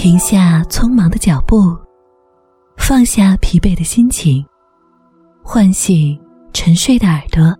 [0.00, 1.76] 停下匆忙的脚步，
[2.78, 4.42] 放下疲惫的心情，
[5.42, 6.18] 唤醒
[6.54, 7.54] 沉睡的耳朵，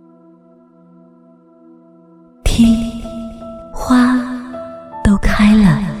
[2.43, 2.75] 听
[3.71, 4.17] 花
[5.03, 6.00] 都开了。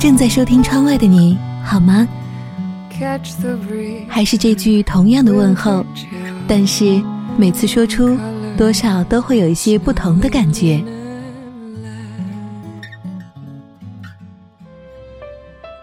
[0.00, 2.08] 正在收听窗外的你，好吗
[2.90, 3.56] ？Catch the.
[4.08, 5.86] 还是这句同样的问候，
[6.48, 7.00] 但是
[7.36, 8.18] 每次说出，
[8.56, 10.82] 多少都会有一些不同的感觉。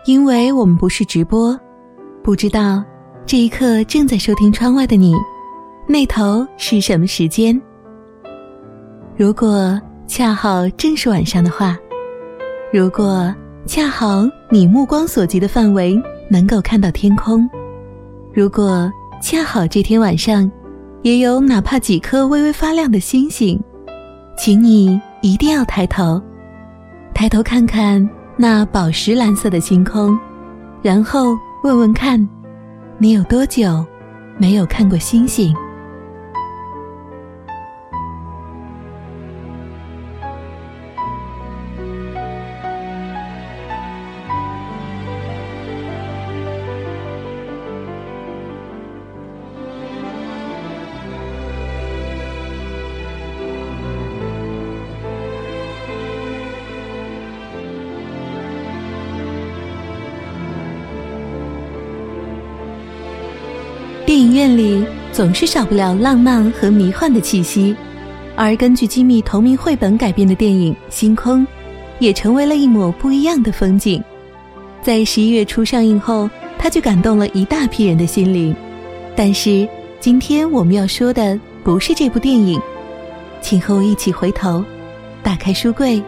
[0.06, 1.58] 因为我们不是直播，
[2.22, 2.84] 不知道
[3.26, 5.14] 这一刻正在收听窗外的你，
[5.88, 7.62] 那头是什么时间？
[9.16, 9.80] 如果
[10.16, 11.78] 恰好正是晚上的话，
[12.72, 17.46] 如果恰好你目光所及的范围能够看到天空，
[18.34, 18.90] 如果
[19.22, 20.50] 恰好这天晚上
[21.02, 23.62] 也有哪怕几颗微微发亮的星星，
[24.38, 26.22] 请你一定要抬头，
[27.14, 30.18] 抬头看看那宝石蓝色的星空，
[30.82, 32.26] 然后问问看，
[32.98, 33.86] 你有多久
[34.38, 35.54] 没有看过星星？
[64.36, 67.74] 院里总是少不了浪漫和迷幻的气息，
[68.36, 71.42] 而根据机密同名绘本改编的电影《星空》，
[72.00, 74.04] 也成为了一抹不一样的风景。
[74.82, 76.30] 在十一月初上映后，
[76.60, 78.54] 它就感动了一大批人的心灵。
[79.16, 79.66] 但是
[80.02, 82.60] 今天我们要说的不是这部电影，
[83.42, 84.62] 请和我一起回头，
[85.24, 86.04] 打开书柜，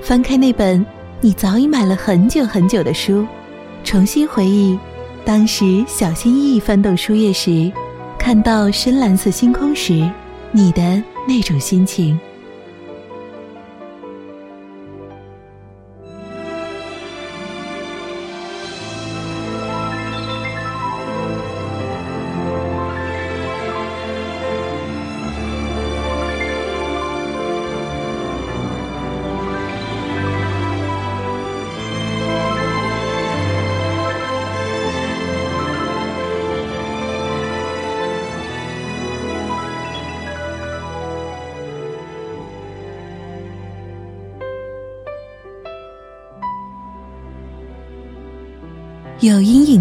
[0.00, 0.84] 翻开那本
[1.20, 3.26] 你早已买了很久很久的书，
[3.84, 4.78] 重新回忆。
[5.26, 7.72] 当时小心翼翼翻动书页时，
[8.16, 10.08] 看到深蓝色星空时，
[10.52, 12.16] 你的那种心情。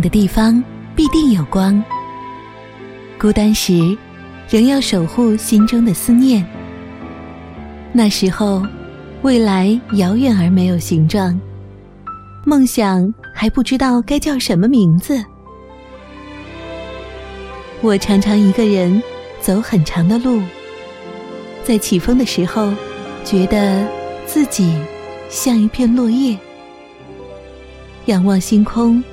[0.06, 0.64] 的地方
[0.96, 1.84] 必定有光。
[3.20, 3.98] 孤单时，
[4.48, 6.46] 仍要守护心中的思念。
[7.92, 8.62] 那时候，
[9.24, 11.40] 未来遥远而没有形状，
[12.46, 15.26] 梦想还不知道该叫什么名字。
[17.82, 19.02] 我常常一个人
[19.42, 20.40] 走很长的路，
[21.64, 22.72] 在起风的时候，
[23.24, 23.84] 觉得
[24.28, 24.80] 自己
[25.32, 26.38] 像一片落叶。
[28.06, 29.04] 仰望星空。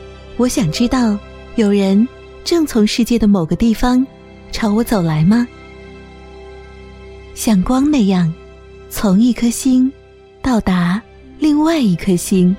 [0.42, 1.16] 我想知道，
[1.54, 2.08] 有人
[2.42, 4.04] 正从世界的某个地方
[4.50, 5.46] 朝我走来吗？
[7.32, 8.34] 像光那样，
[8.90, 9.90] 从一颗星
[10.42, 11.00] 到达
[11.38, 12.56] 另外一颗星。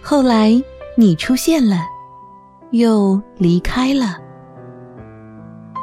[0.00, 0.62] 后来
[0.96, 1.84] 你出现了，
[2.70, 4.16] 又离开了。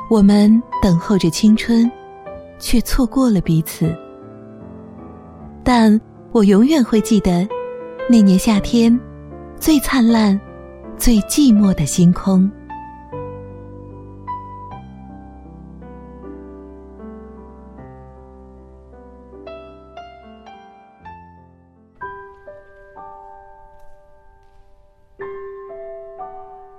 [0.09, 1.91] 我们等候着青春，
[2.59, 3.93] 却错过了彼此。
[5.65, 5.99] 但
[6.31, 7.45] 我永远会记得，
[8.07, 8.97] 那年夏天，
[9.59, 10.39] 最灿烂、
[10.95, 12.49] 最寂寞的星空。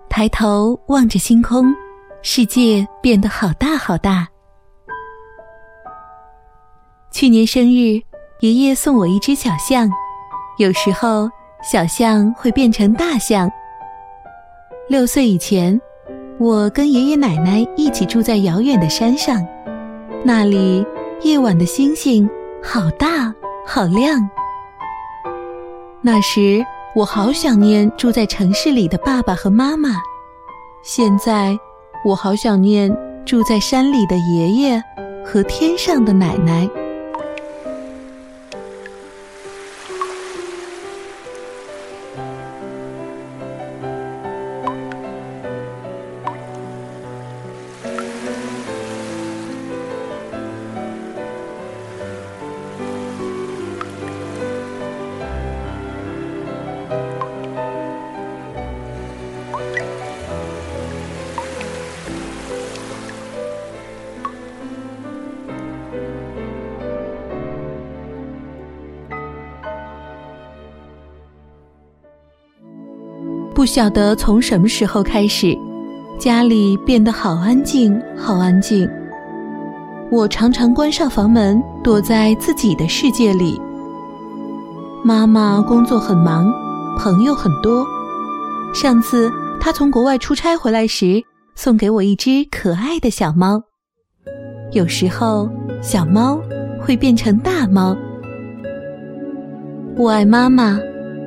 [0.08, 1.75] 抬头望着星空，
[2.23, 4.28] 世界变得好大好大。
[7.11, 8.00] 去年生日，
[8.40, 9.90] 爷爷送我一只小象，
[10.58, 11.29] 有时候
[11.62, 13.50] 小象会变成大象。
[14.88, 15.81] 六岁以前，
[16.38, 19.47] 我跟爷爷奶奶一起住在遥远的山上，
[20.25, 20.87] 那里
[21.23, 22.29] 夜晚的星星
[22.62, 23.35] 好大
[23.67, 24.29] 好亮。
[26.03, 26.64] 那时。
[26.94, 29.91] 我好想念住在城市里的爸爸和妈妈，
[30.82, 31.55] 现在
[32.06, 32.91] 我好想念
[33.26, 34.82] 住在山里的爷爷
[35.23, 36.67] 和天上的奶奶。
[73.66, 75.52] 不晓得从什么时候开始，
[76.20, 78.88] 家里变得好安静，好安静。
[80.08, 83.60] 我常常关上房门，躲在自己的世界里。
[85.04, 86.48] 妈妈工作很忙，
[86.96, 87.84] 朋友很多。
[88.72, 89.28] 上次
[89.58, 91.20] 她从国外出差回来时，
[91.56, 93.60] 送给我一只可爱的小猫。
[94.70, 95.50] 有时候，
[95.82, 96.40] 小猫
[96.80, 97.96] 会变成大猫。
[99.96, 100.78] 我爱妈妈，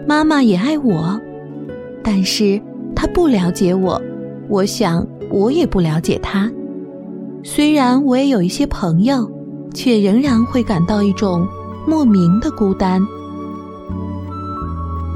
[0.07, 1.19] 妈妈也爱我。
[2.03, 2.61] 但是
[2.95, 4.01] 他不了解我，
[4.47, 6.49] 我想我也不了解他。
[7.43, 9.29] 虽然我也有一些朋友，
[9.73, 11.47] 却仍然会感到一种
[11.87, 13.01] 莫名的孤单。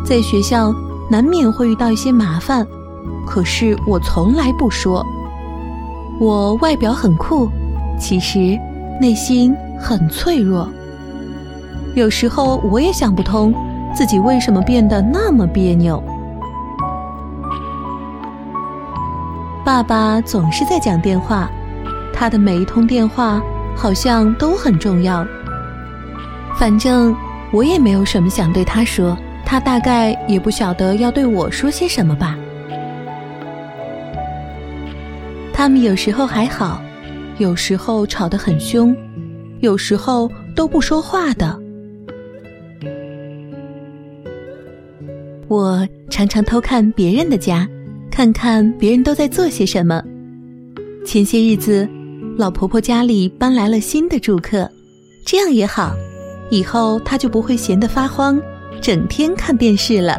[0.06, 0.74] 在学校
[1.10, 2.66] 难免会遇到一些麻烦，
[3.26, 5.06] 可是我从来不说。
[6.20, 7.50] 我外表很酷，
[8.00, 8.58] 其实
[9.02, 10.70] 内心很脆弱。
[11.96, 13.54] 有时候我也想不通，
[13.94, 16.02] 自己为什么变得那么别扭。
[19.66, 21.50] 爸爸总是在讲电话，
[22.14, 23.42] 他的每一通电话
[23.78, 25.26] 好像都很重要。
[26.58, 27.16] 反正
[27.54, 32.38] 我也没有什么想对他说，他大概也不晓得要对我说些什么吧。
[35.54, 36.82] 他们有时候还好，
[37.38, 38.94] 有时候吵得很凶，
[39.62, 41.58] 有时候都不说话的。
[45.48, 47.66] 我常常偷看别人的家。
[48.14, 50.00] 看看别人都在做些什么。
[51.04, 51.90] 前些日子，
[52.38, 54.70] 老婆婆家里搬来了新的住客，
[55.26, 55.96] 这样也好，
[56.52, 58.40] 以后她就不会闲得发慌，
[58.80, 60.16] 整天看电视了。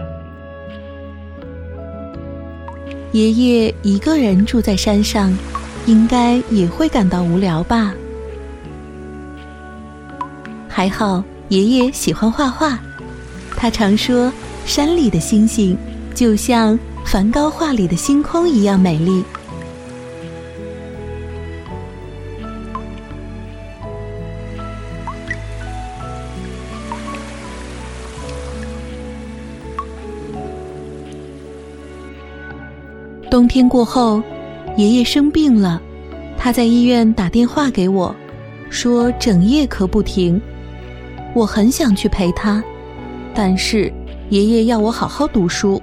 [3.13, 5.33] 爷爷一个人住在山上，
[5.87, 7.95] 应该也会感到无聊吧？
[10.69, 12.77] 还好，爷爷喜欢画画，
[13.57, 14.33] 他常说
[14.67, 15.79] 山里的星星
[16.13, 16.77] 就像。
[17.05, 19.23] 梵高画里的星空一样美丽。
[33.31, 34.23] 冬天过后，
[34.77, 35.81] 爷爷生病了，
[36.37, 38.15] 他在医院打电话给我，
[38.71, 40.41] 说整夜咳不停。
[41.35, 42.63] 我很想去陪他，
[43.35, 43.93] 但是
[44.31, 45.83] 爷爷要我好好读书。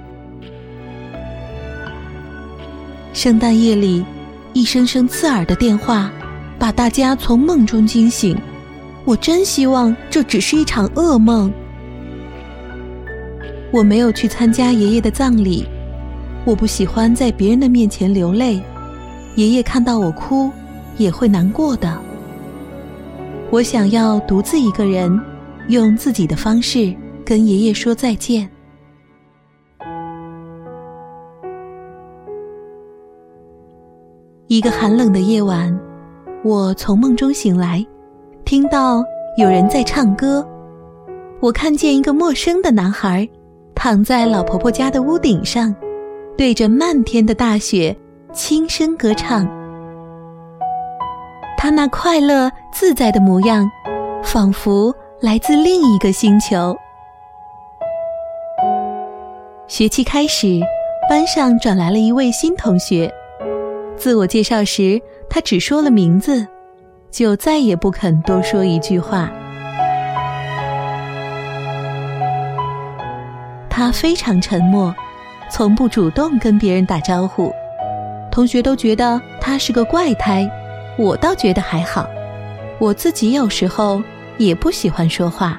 [3.22, 4.04] 圣诞夜里，
[4.52, 6.10] 一声声刺耳的电话，
[6.58, 8.36] 把大家从梦中惊醒。
[9.04, 11.52] 我真希望这只是一场噩梦。
[13.70, 15.64] 我没有去参加爷爷的葬礼，
[16.44, 18.60] 我不喜欢在别人的面前流泪。
[19.36, 20.50] 爷爷看到我哭，
[20.96, 21.96] 也会难过的。
[23.52, 25.16] 我想要独自一个人，
[25.68, 26.92] 用自己的方式
[27.24, 28.50] 跟爷爷说再见。
[34.52, 35.74] 一个寒冷的夜晚，
[36.44, 37.82] 我从梦中醒来，
[38.44, 39.02] 听到
[39.38, 40.46] 有人在唱歌。
[41.40, 43.26] 我看见一个陌生的男孩，
[43.74, 45.74] 躺在老婆婆家的屋顶上，
[46.36, 47.96] 对着漫天的大雪
[48.30, 49.48] 轻声歌唱。
[51.56, 53.66] 他那快乐自在的模样，
[54.22, 56.76] 仿佛来自另一个星球。
[59.66, 60.60] 学期开始，
[61.08, 63.10] 班上转来了一位新同学。
[63.96, 66.46] 自我介绍时，他只说了名字，
[67.10, 69.30] 就再也不肯多说一句话。
[73.70, 74.94] 他非常沉默，
[75.50, 77.52] 从不主动跟别人打招呼，
[78.30, 80.48] 同学都觉得他是个怪胎。
[80.98, 82.06] 我倒觉得还好，
[82.78, 84.02] 我自己有时候
[84.36, 85.58] 也不喜欢说话。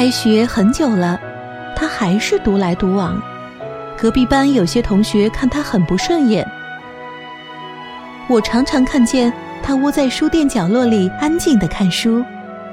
[0.00, 1.20] 开学很久了，
[1.76, 3.20] 他还是独来独往。
[3.98, 6.42] 隔壁班有些同学看他很不顺眼。
[8.26, 9.30] 我常常看见
[9.62, 12.24] 他窝在书店角落里安静的看书，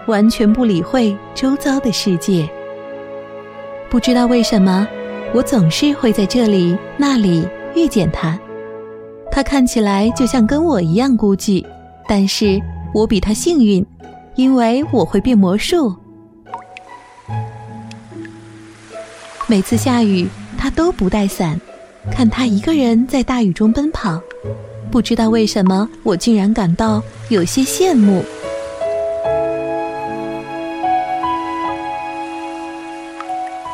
[0.05, 2.47] 完全不理会周遭的世界。
[3.89, 4.87] 不知道为什么，
[5.33, 8.39] 我总是会在这里那里遇见他。
[9.29, 11.65] 他看起来就像跟我一样孤寂，
[12.07, 12.57] 但是
[12.93, 13.85] 我比他幸运，
[14.35, 15.93] 因为我会变魔术。
[19.49, 20.27] 每次下雨，
[20.57, 21.57] 他都不带伞，
[22.11, 24.21] 看他一个人在大雨中奔跑，
[24.91, 28.25] 不知道为什么，我竟然感到有些羡慕。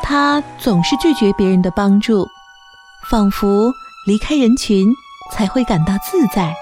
[0.03, 2.27] 他总是拒绝别人的帮助，
[3.09, 3.73] 仿佛
[4.05, 4.93] 离开人群
[5.31, 6.53] 才会感到自在。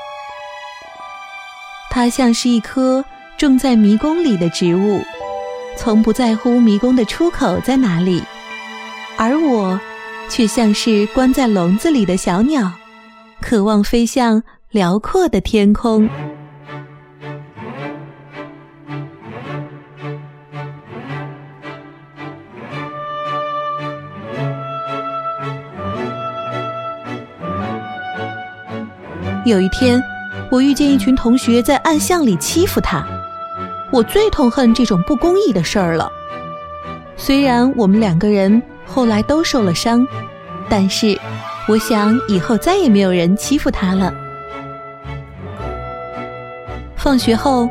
[1.90, 3.04] 他像是一棵
[3.38, 5.02] 种在迷宫里的植物，
[5.76, 8.24] 从不在乎迷宫的出口在哪里。
[9.24, 9.80] 而我，
[10.30, 12.72] 却像是关在笼子里的小鸟，
[13.40, 16.10] 渴望飞向辽阔的天空。
[29.46, 30.02] 有一天，
[30.50, 33.06] 我遇见一群同学在暗巷里欺负他，
[33.92, 36.12] 我最痛恨这种不公义的事儿了。
[37.16, 38.60] 虽然我们两个人。
[38.94, 40.06] 后来都受了伤，
[40.70, 41.18] 但是
[41.68, 44.14] 我想以后再也没有人欺负他了。
[46.98, 47.70] 放学后，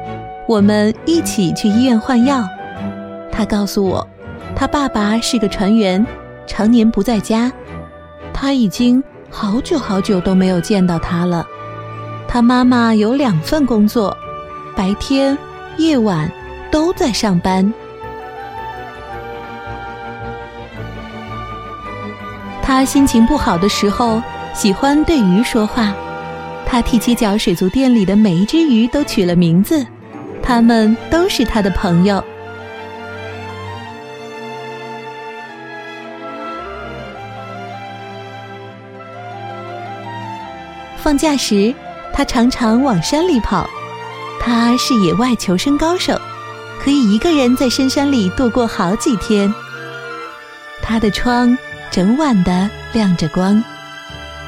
[0.49, 2.43] 我们一起去医院换药。
[3.31, 4.07] 他告诉我，
[4.57, 6.05] 他爸爸是个船员，
[6.47, 7.53] 常年不在家，
[8.33, 11.47] 他已经好久好久都没有见到他了。
[12.27, 14.17] 他妈妈有两份工作，
[14.75, 15.37] 白天、
[15.77, 16.31] 夜晚
[16.71, 17.73] 都在上班。
[22.73, 24.23] 他心情不好的时候，
[24.55, 25.93] 喜欢对鱼说话。
[26.65, 29.85] 他替七角水族店里的每一只鱼都取了名字，
[30.41, 32.23] 他们都是他的朋友。
[40.97, 41.75] 放假时，
[42.15, 43.69] 他常常往山里跑。
[44.41, 46.17] 他是野外求生高手，
[46.81, 49.53] 可以一个人在深山里度过好几天。
[50.81, 51.59] 他的窗。
[51.91, 53.63] 整晚的亮着光，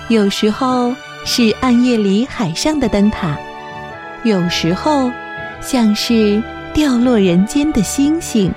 [0.09, 0.95] 有时候
[1.25, 3.37] 是暗夜里海上的灯塔，
[4.23, 5.11] 有时候
[5.61, 6.41] 像是
[6.73, 8.53] 掉落人间的星星。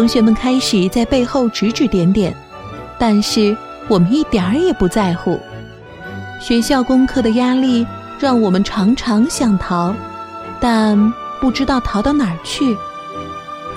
[0.00, 2.34] 同学们开始在背后指指点点，
[2.98, 3.54] 但是
[3.86, 5.38] 我们一点儿也不在乎。
[6.40, 7.86] 学校功课的压力
[8.18, 9.94] 让我们常常想逃，
[10.58, 12.74] 但不知道逃到哪儿去。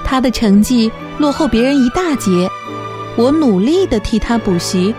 [0.06, 2.50] 他的成绩落后别人一大截，
[3.18, 4.96] 我努力的替他补习，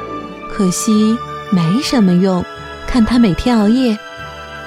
[0.52, 1.16] 可惜
[1.50, 2.44] 没什么用。
[2.86, 3.98] 看他每天熬夜，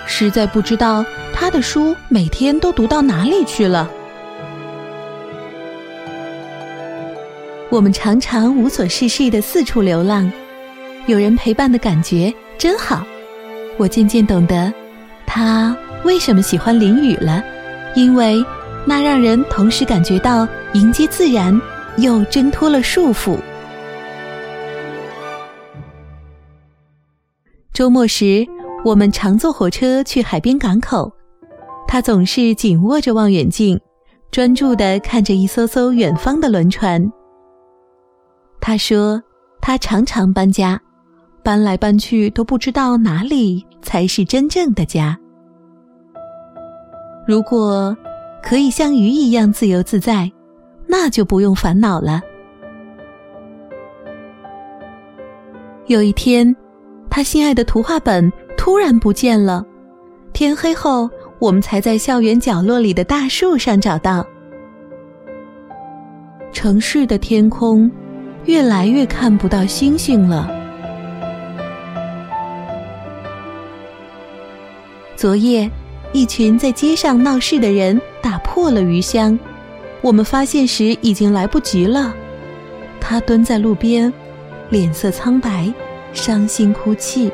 [0.07, 3.87] 实在不知道他的书每天都读到哪里去了。
[7.69, 10.31] 我们常常无所事事的四处流浪，
[11.05, 13.05] 有人陪伴的感觉真好。
[13.77, 14.73] 我渐渐懂得，
[15.25, 17.43] 他为什么喜欢淋雨了，
[17.93, 18.41] 因为
[18.85, 21.59] 那让人同时感觉到迎接自然，
[21.97, 23.37] 又挣脱了束缚。
[27.73, 28.47] 周末时，
[28.85, 31.11] 我们常坐火车去海边港口，
[31.85, 33.77] 他总是紧握着望远镜，
[34.31, 37.11] 专注地看着一艘艘远方的轮船。
[38.59, 39.21] 他说
[39.61, 40.79] ：“他常常搬家，
[41.41, 45.17] 搬来搬去都不知道哪里才是真正的家。
[47.25, 47.95] 如果
[48.43, 50.31] 可以像鱼一样自由自在，
[50.85, 52.21] 那就不用烦恼了。
[55.87, 56.53] 有一天，
[57.09, 59.65] 他心爱的图画本突然不见了。
[60.33, 61.09] 天黑后，
[61.39, 64.25] 我们才在校园角落里的大树上找到。
[66.51, 67.89] 城市的天空
[68.47, 70.49] 越来越看不到星星了。
[75.17, 75.69] 昨夜，
[76.13, 79.37] 一群在街上闹事的人打破了鱼箱，
[80.01, 82.15] 我们发现时已经来不及了。
[83.01, 84.11] 他蹲在路边，
[84.69, 85.71] 脸色苍白，
[86.13, 87.29] 伤心哭泣。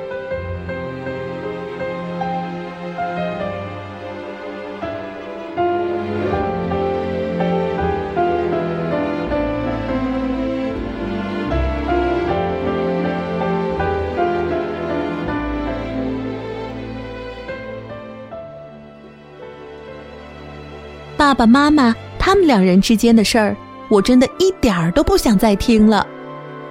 [21.34, 23.58] 爸爸妈妈他们两人之间的事儿，
[23.90, 26.06] 我真的一点儿都不想再听了。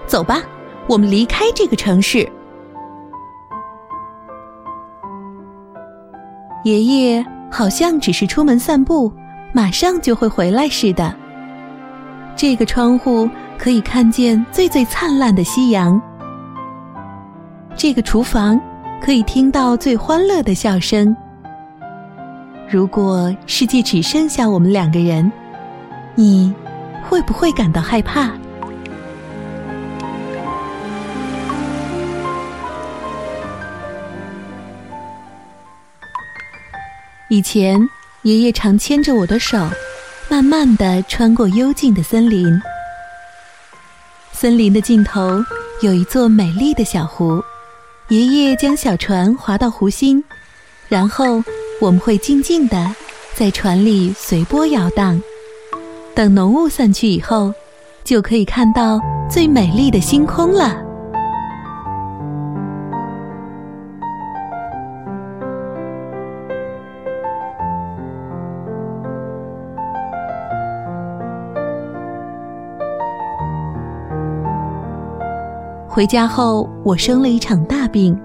[0.06, 0.40] 走吧，
[0.86, 2.18] 我们离开这个城市。
[6.62, 9.12] 爷爷好像只是出门散步，
[9.52, 11.12] 马上就会回来似的。
[12.36, 13.28] 这个窗户
[13.58, 16.00] 可以看见最最灿烂的夕阳。
[17.74, 18.60] 这个厨房
[19.02, 21.16] 可以听到最欢乐的笑声。
[22.72, 25.30] 如果世界只剩下我们两个人，
[26.14, 26.50] 你
[27.06, 28.30] 会不会感到害怕？
[37.28, 37.78] 以前，
[38.22, 39.58] 爷爷常牵着我的手，
[40.30, 42.58] 慢慢的穿过幽静的森林。
[44.32, 45.44] 森林的尽头
[45.82, 47.38] 有一座美丽的小湖，
[48.08, 50.24] 爷爷将小船划到湖心，
[50.88, 51.44] 然后。
[51.82, 52.94] 我们会静静地
[53.34, 55.20] 在船里随波摇荡，
[56.14, 57.52] 等浓雾散去以后，
[58.04, 60.76] 就可以看到最美丽的星空了。
[75.88, 78.16] 回家后，我生了一场大病。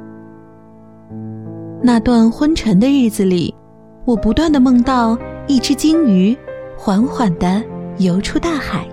[1.87, 3.55] 那段昏沉的日子里，
[4.03, 6.37] 我不断的梦到一只鲸鱼
[6.77, 7.63] 缓缓的
[7.97, 8.85] 游出大海。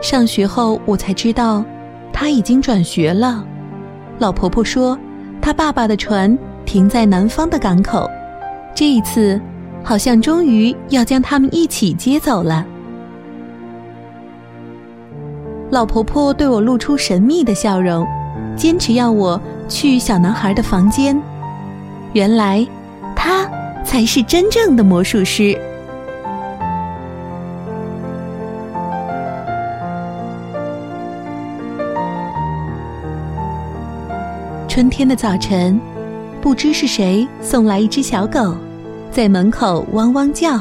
[0.00, 1.64] 上学后，我才知道，
[2.12, 3.44] 它已经转学了。
[4.20, 4.96] 老婆婆说，
[5.42, 8.08] 她爸爸的船停在南方的港口，
[8.72, 9.40] 这一次，
[9.82, 12.64] 好像终于要将他们一起接走了。
[15.70, 18.06] 老婆婆对我露出神秘的笑容，
[18.54, 21.20] 坚持要我去小男孩的房间。
[22.12, 22.66] 原来，
[23.14, 23.48] 他
[23.84, 25.56] 才是真正的魔术师。
[34.66, 35.80] 春天的早晨，
[36.40, 38.56] 不知是谁送来一只小狗，
[39.12, 40.60] 在门口汪汪叫。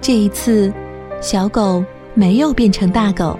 [0.00, 0.72] 这一次，
[1.20, 3.38] 小狗没有变成大狗。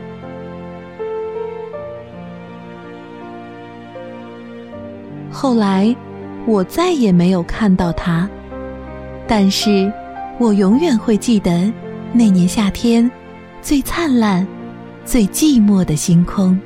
[5.32, 5.94] 后来。
[6.46, 8.28] 我再也没有看到它，
[9.26, 9.90] 但是，
[10.38, 11.72] 我永远会记得
[12.12, 13.10] 那年夏天
[13.62, 14.46] 最灿烂、
[15.04, 16.58] 最寂寞的星空。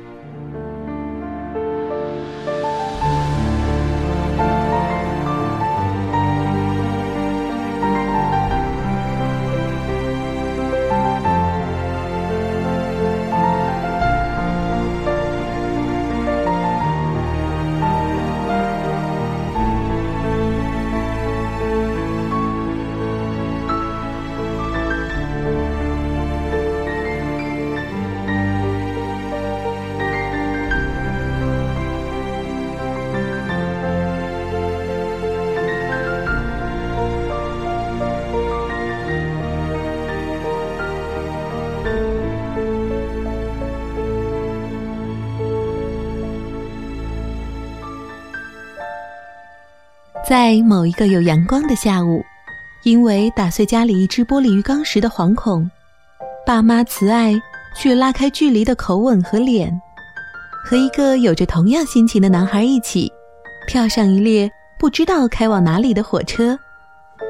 [50.29, 52.23] 在某一个有阳光的下午，
[52.83, 55.67] 因为打碎家里一只玻璃鱼缸时的惶恐，
[56.45, 57.33] 爸妈慈爱
[57.75, 59.75] 却拉开距离的口吻和脸，
[60.63, 63.11] 和一个有着同样心情的男孩一起，
[63.67, 66.55] 跳上一列不知道开往哪里的火车。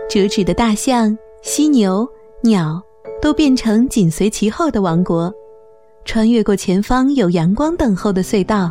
[0.10, 2.06] 折纸的大象、犀牛、
[2.42, 2.84] 鸟
[3.22, 5.34] 都变成紧随其后的王国，
[6.04, 8.70] 穿越过前方有阳光等候的隧道，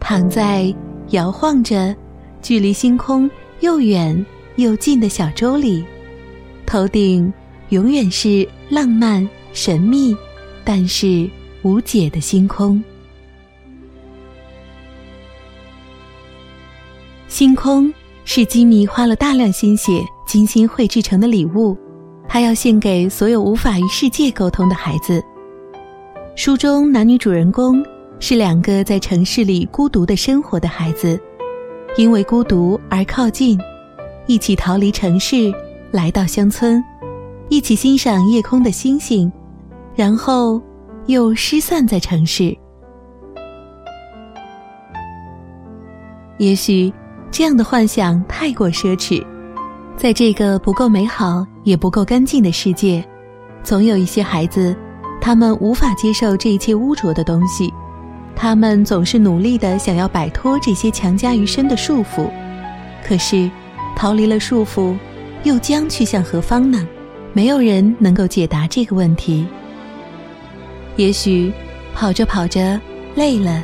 [0.00, 0.74] 躺在
[1.10, 1.94] 摇晃着、
[2.40, 3.30] 距离星空
[3.62, 5.84] 又远又近的小舟里，
[6.66, 7.32] 头顶
[7.68, 10.16] 永远是浪漫、神秘，
[10.64, 11.30] 但是
[11.62, 12.82] 无解的星空。
[17.28, 17.92] 星空
[18.24, 21.78] 是吉米花了大量心血、精心绘制成的礼物，
[22.28, 25.22] 他要献给所有无法与世界沟通的孩子。
[26.34, 27.80] 书中男女主人公
[28.18, 31.18] 是两个在城市里孤独的生活的孩子，
[31.96, 33.58] 因为孤独而靠近，
[34.26, 35.52] 一起逃离城市，
[35.90, 36.82] 来到乡村，
[37.48, 39.30] 一起欣赏夜空的星星，
[39.94, 40.60] 然后
[41.06, 42.56] 又失散在城市。
[46.38, 46.92] 也许
[47.30, 49.24] 这样的幻想太过奢侈，
[49.96, 53.04] 在这个不够美好也不够干净的世界，
[53.62, 54.74] 总有一些孩子。
[55.20, 57.72] 他们无法接受这一切污浊的东西，
[58.34, 62.28] 他们总是努力的想要摆脱这些强加于身的束缚，
[63.04, 63.50] 可是，
[63.94, 64.96] 逃离了束缚，
[65.44, 66.86] 又将去向何方呢？
[67.32, 69.46] 没有人能够解答这个问题。
[70.96, 71.52] 也许，
[71.94, 72.80] 跑着跑着
[73.14, 73.62] 累了，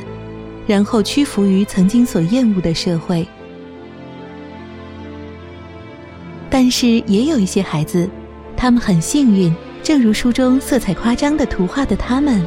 [0.65, 3.27] 然后屈服于曾经所厌恶的社会。
[6.49, 8.09] 但是，也有一些孩子，
[8.55, 9.53] 他们很幸运。
[9.81, 12.45] 正如书中色彩夸张的图画的他们，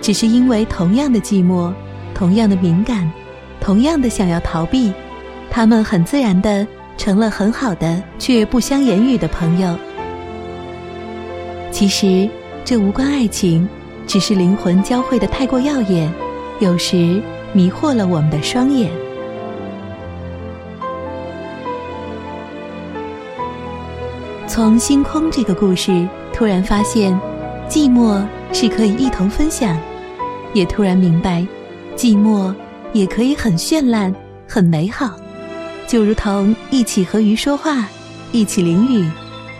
[0.00, 1.72] 只是因为同样的寂寞，
[2.14, 3.10] 同样的敏感，
[3.60, 4.92] 同样的想要逃避，
[5.50, 9.76] 他们很自然的成了很好的却不相言语的朋友。
[11.70, 12.28] 其实
[12.64, 13.68] 这无关爱情，
[14.06, 16.12] 只是灵魂交汇的太过耀眼，
[16.60, 18.90] 有时迷惑了我们的双眼。
[24.46, 26.08] 从星空这个故事。
[26.30, 27.18] 突然发现，
[27.68, 29.76] 寂寞是可以一同分享；
[30.52, 31.46] 也突然明白，
[31.96, 32.54] 寂寞
[32.92, 34.14] 也可以很绚烂、
[34.46, 35.14] 很美好。
[35.86, 37.88] 就如同一起和鱼说话，
[38.32, 39.10] 一起淋雨，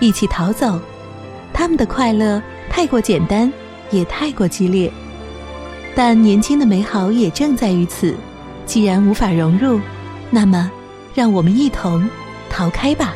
[0.01, 0.79] 一起逃走，
[1.53, 3.51] 他们的快乐太过简单，
[3.90, 4.92] 也太过激烈。
[5.94, 8.14] 但年轻的美好也正在于此。
[8.66, 9.81] 既然无法融入，
[10.31, 10.70] 那么，
[11.14, 12.07] 让我们一同
[12.51, 13.14] 逃开吧。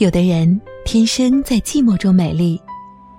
[0.00, 2.58] 有的人天生在寂寞中美丽，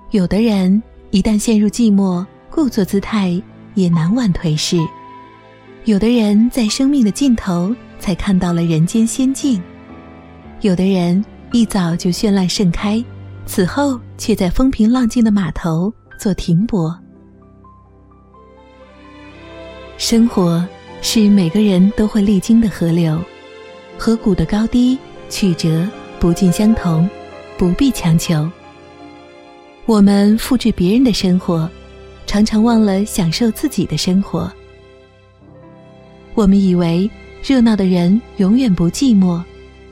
[0.09, 3.39] 有的人一旦陷入寂寞，故作姿态
[3.75, 4.77] 也难挽颓势。
[5.85, 9.61] 有的人在生命的尽头才看到了人间仙境，
[10.61, 13.03] 有的人一早就绚烂盛开，
[13.45, 16.97] 此后却在风平浪静的码头做停泊。
[19.99, 20.67] 生活
[21.03, 23.23] 是每个人都会历经的河流，
[23.99, 24.97] 河谷的高低
[25.29, 25.87] 曲折。
[26.21, 27.09] 不尽相同，
[27.57, 28.47] 不必强求。
[29.87, 31.67] 我们复制别人的生活，
[32.27, 34.49] 常常忘了享受自己的生活。
[36.35, 37.09] 我们以为
[37.43, 39.41] 热闹的人永远不寂寞，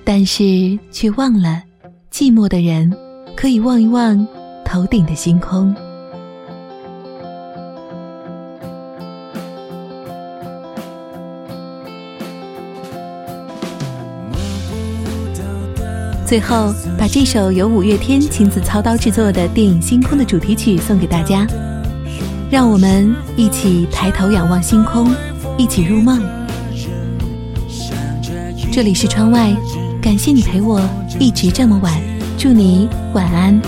[0.03, 1.63] 但是却忘了，
[2.11, 2.95] 寂寞的人
[3.35, 4.25] 可以望一望
[4.63, 5.75] 头顶的星空。
[16.29, 21.47] 最后，把这首由五月天亲自操刀制作的电影《星空》的主题曲送给大家，
[22.51, 25.11] 让我们一起抬头仰望星空，
[25.57, 26.21] 一起入梦。
[28.71, 29.51] 这里是窗外，
[29.99, 30.79] 感谢你陪我
[31.19, 31.99] 一直这么晚，
[32.37, 33.59] 祝你晚安。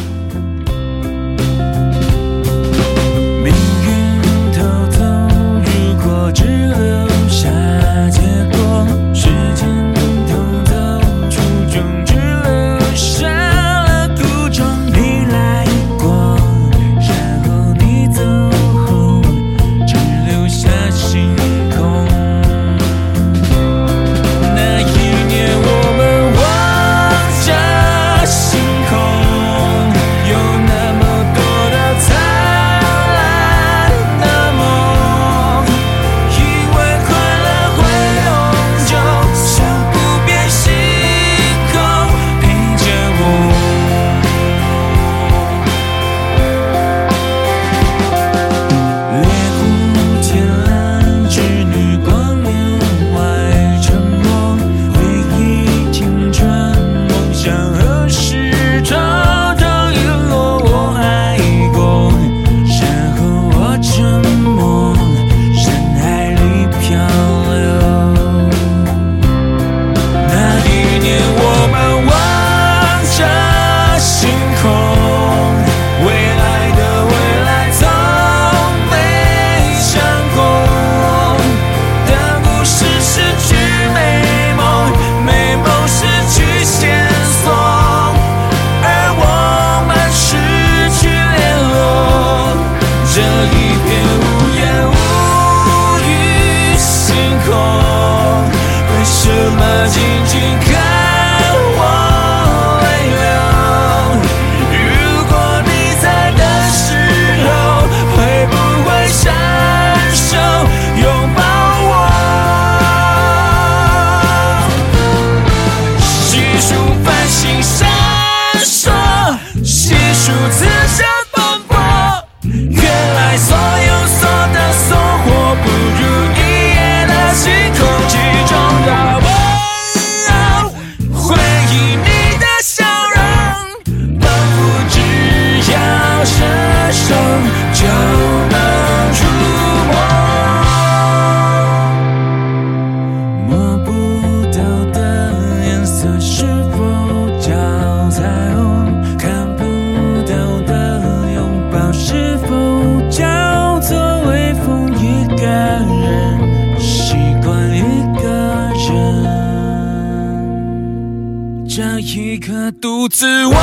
[163.01, 163.55] 独自望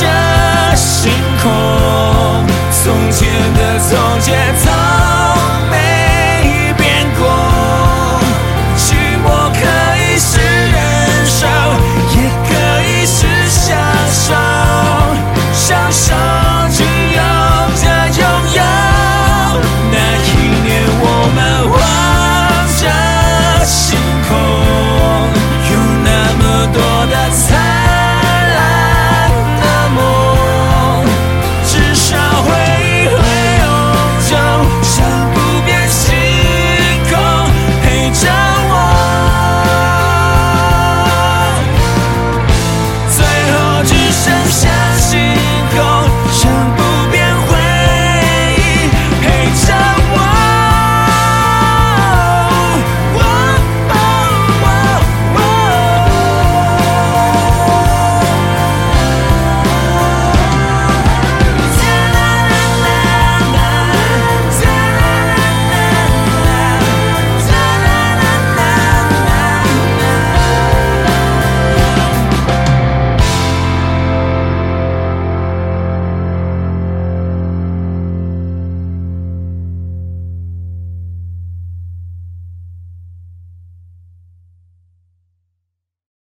[0.00, 5.11] 着星空，从前的从前。